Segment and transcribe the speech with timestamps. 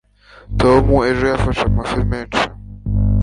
[0.59, 2.43] tom ejo yafashe amafi menshi